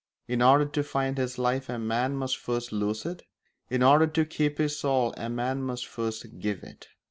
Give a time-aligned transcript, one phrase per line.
[0.27, 3.21] In order to find his life a man must first lose it;
[3.69, 6.87] in order to keep his soul a man must first give it.